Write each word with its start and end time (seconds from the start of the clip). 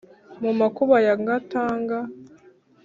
Mu 0.41 0.51
makuba 0.59 0.95
ya 1.07 1.15
Gatanga 1.27 1.97